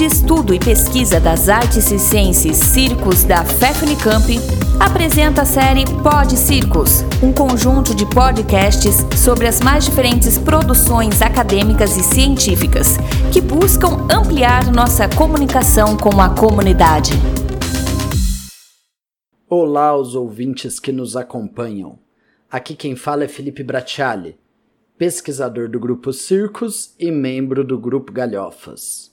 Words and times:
de 0.00 0.06
Estudo 0.06 0.54
e 0.54 0.58
Pesquisa 0.58 1.20
das 1.20 1.50
Artes 1.50 1.84
Circenses 1.84 2.56
Circos 2.56 3.22
da 3.22 3.44
FEFNICAMP, 3.44 4.38
apresenta 4.80 5.42
a 5.42 5.44
série 5.44 5.84
Pod 6.02 6.38
Circos, 6.38 7.02
um 7.22 7.30
conjunto 7.34 7.94
de 7.94 8.06
podcasts 8.06 8.96
sobre 9.22 9.46
as 9.46 9.60
mais 9.60 9.84
diferentes 9.84 10.38
produções 10.38 11.20
acadêmicas 11.20 11.98
e 11.98 12.02
científicas 12.02 12.96
que 13.30 13.42
buscam 13.42 14.08
ampliar 14.10 14.72
nossa 14.72 15.06
comunicação 15.06 15.98
com 15.98 16.18
a 16.18 16.34
comunidade. 16.34 17.12
Olá 19.46 19.88
aos 19.88 20.14
ouvintes 20.14 20.80
que 20.80 20.92
nos 20.92 21.14
acompanham. 21.14 21.98
Aqui 22.50 22.74
quem 22.74 22.96
fala 22.96 23.24
é 23.24 23.28
Felipe 23.28 23.62
Bracciali, 23.62 24.38
pesquisador 24.96 25.68
do 25.68 25.78
grupo 25.78 26.10
Circos 26.10 26.94
e 26.98 27.10
membro 27.10 27.62
do 27.62 27.78
grupo 27.78 28.10
Galhofas. 28.10 29.10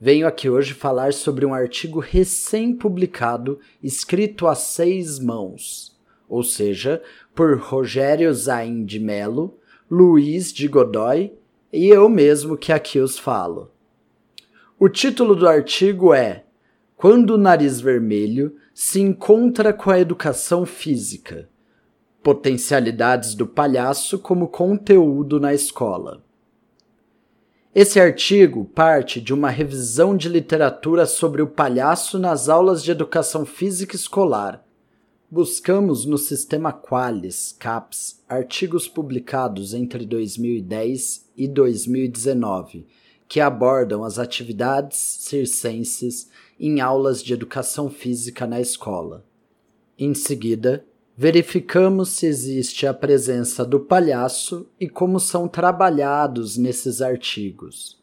Venho 0.00 0.28
aqui 0.28 0.48
hoje 0.48 0.74
falar 0.74 1.12
sobre 1.12 1.44
um 1.44 1.52
artigo 1.52 1.98
recém-publicado 1.98 3.58
escrito 3.82 4.46
a 4.46 4.54
seis 4.54 5.18
mãos, 5.18 5.98
ou 6.28 6.44
seja, 6.44 7.02
por 7.34 7.58
Rogério 7.58 8.32
Zain 8.32 8.84
de 8.84 9.00
Melo, 9.00 9.58
Luiz 9.90 10.52
de 10.52 10.68
Godoy 10.68 11.32
e 11.72 11.88
eu 11.88 12.08
mesmo 12.08 12.56
que 12.56 12.72
aqui 12.72 13.00
os 13.00 13.18
falo. 13.18 13.72
O 14.78 14.88
título 14.88 15.34
do 15.34 15.48
artigo 15.48 16.14
é 16.14 16.44
Quando 16.96 17.30
o 17.30 17.38
nariz 17.38 17.80
vermelho 17.80 18.54
se 18.72 19.00
encontra 19.00 19.72
com 19.72 19.90
a 19.90 19.98
educação 19.98 20.64
física 20.64 21.48
Potencialidades 22.22 23.34
do 23.34 23.48
palhaço 23.48 24.18
como 24.20 24.46
conteúdo 24.46 25.40
na 25.40 25.52
escola. 25.52 26.22
Esse 27.74 28.00
artigo 28.00 28.64
parte 28.64 29.20
de 29.20 29.32
uma 29.32 29.50
revisão 29.50 30.16
de 30.16 30.28
literatura 30.28 31.06
sobre 31.06 31.42
o 31.42 31.46
palhaço 31.46 32.18
nas 32.18 32.48
aulas 32.48 32.82
de 32.82 32.90
educação 32.90 33.44
física 33.44 33.94
escolar. 33.94 34.64
Buscamos 35.30 36.06
no 36.06 36.16
sistema 36.16 36.72
Qualis, 36.72 37.54
CAPS, 37.58 38.22
artigos 38.28 38.88
publicados 38.88 39.74
entre 39.74 40.06
2010 40.06 41.30
e 41.36 41.46
2019 41.46 42.86
que 43.28 43.40
abordam 43.40 44.02
as 44.02 44.18
atividades 44.18 44.96
circenses 44.96 46.30
em 46.58 46.80
aulas 46.80 47.22
de 47.22 47.34
educação 47.34 47.90
física 47.90 48.46
na 48.46 48.58
escola. 48.58 49.22
Em 49.98 50.14
seguida, 50.14 50.84
verificamos 51.20 52.10
se 52.10 52.26
existe 52.26 52.86
a 52.86 52.94
presença 52.94 53.64
do 53.64 53.80
palhaço 53.80 54.68
e 54.78 54.88
como 54.88 55.18
são 55.18 55.48
trabalhados 55.48 56.56
nesses 56.56 57.02
artigos. 57.02 58.00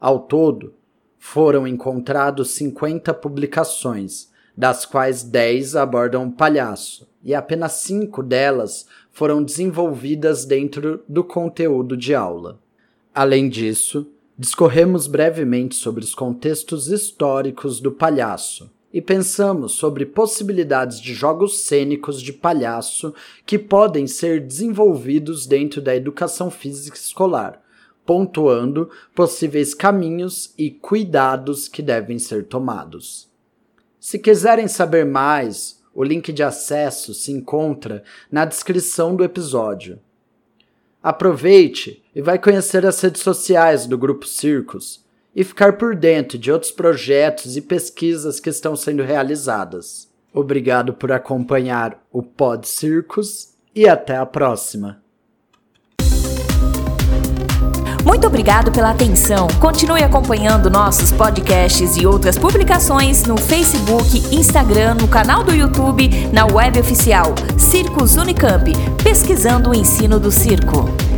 Ao 0.00 0.20
todo, 0.20 0.72
foram 1.18 1.66
encontrados 1.66 2.52
50 2.52 3.12
publicações, 3.14 4.30
das 4.56 4.86
quais 4.86 5.24
10 5.24 5.74
abordam 5.74 6.28
o 6.28 6.30
palhaço, 6.30 7.08
e 7.20 7.34
apenas 7.34 7.72
5 7.72 8.22
delas 8.22 8.86
foram 9.10 9.42
desenvolvidas 9.42 10.44
dentro 10.44 11.02
do 11.08 11.24
conteúdo 11.24 11.96
de 11.96 12.14
aula. 12.14 12.60
Além 13.12 13.48
disso, 13.48 14.06
discorremos 14.38 15.08
brevemente 15.08 15.74
sobre 15.74 16.04
os 16.04 16.14
contextos 16.14 16.86
históricos 16.86 17.80
do 17.80 17.90
palhaço, 17.90 18.70
e 18.92 19.00
pensamos 19.00 19.72
sobre 19.72 20.04
possibilidades 20.04 21.00
de 21.00 21.14
jogos 21.14 21.60
cênicos 21.60 22.20
de 22.20 22.32
palhaço 22.32 23.14
que 23.46 23.58
podem 23.58 24.06
ser 24.06 24.40
desenvolvidos 24.40 25.46
dentro 25.46 25.80
da 25.80 25.96
educação 25.96 26.50
física 26.50 26.96
escolar, 26.96 27.62
pontuando 28.04 28.90
possíveis 29.14 29.72
caminhos 29.72 30.52
e 30.58 30.70
cuidados 30.70 31.68
que 31.68 31.80
devem 31.80 32.18
ser 32.18 32.44
tomados. 32.46 33.30
Se 33.98 34.18
quiserem 34.18 34.68
saber 34.68 35.06
mais, 35.06 35.80
o 35.94 36.02
link 36.02 36.32
de 36.32 36.42
acesso 36.42 37.14
se 37.14 37.32
encontra 37.32 38.02
na 38.30 38.44
descrição 38.44 39.14
do 39.14 39.24
episódio. 39.24 39.98
Aproveite 41.02 42.02
e 42.14 42.20
vai 42.20 42.38
conhecer 42.38 42.84
as 42.84 43.00
redes 43.00 43.22
sociais 43.22 43.86
do 43.86 43.96
Grupo 43.96 44.26
Circos 44.26 45.02
e 45.34 45.42
ficar 45.44 45.74
por 45.74 45.96
dentro 45.96 46.38
de 46.38 46.50
outros 46.52 46.70
projetos 46.70 47.56
e 47.56 47.60
pesquisas 47.60 48.38
que 48.38 48.50
estão 48.50 48.76
sendo 48.76 49.02
realizadas. 49.02 50.10
Obrigado 50.32 50.94
por 50.94 51.12
acompanhar 51.12 52.02
o 52.10 52.22
Pod 52.22 52.66
Circus 52.66 53.54
e 53.74 53.88
até 53.88 54.16
a 54.16 54.26
próxima. 54.26 55.02
Muito 58.04 58.26
obrigado 58.26 58.72
pela 58.72 58.90
atenção. 58.90 59.46
Continue 59.60 60.02
acompanhando 60.02 60.68
nossos 60.68 61.12
podcasts 61.12 61.96
e 61.96 62.04
outras 62.04 62.36
publicações 62.36 63.24
no 63.24 63.36
Facebook, 63.36 64.34
Instagram, 64.34 64.94
no 64.94 65.06
canal 65.06 65.44
do 65.44 65.54
YouTube, 65.54 66.08
na 66.32 66.46
web 66.46 66.80
oficial 66.80 67.34
Circos 67.56 68.16
Unicamp, 68.16 68.72
pesquisando 69.02 69.70
o 69.70 69.74
ensino 69.74 70.18
do 70.18 70.32
circo. 70.32 71.11